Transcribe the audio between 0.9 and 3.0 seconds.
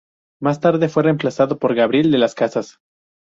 reemplazado por Gabriel de las Casas.